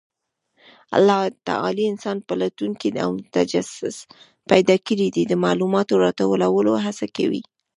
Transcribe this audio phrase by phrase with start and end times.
[0.97, 1.19] الله
[1.49, 3.95] تعالی انسان پلټونکی او متجسس
[4.49, 7.41] پیدا کړی دی، د معلوماتو راټولولو هڅه کوي.